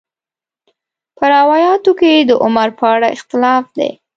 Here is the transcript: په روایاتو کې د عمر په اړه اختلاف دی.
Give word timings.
په 1.17 1.23
روایاتو 1.35 1.91
کې 1.99 2.11
د 2.29 2.31
عمر 2.43 2.67
په 2.79 2.85
اړه 2.95 3.07
اختلاف 3.15 3.63
دی. 3.77 3.91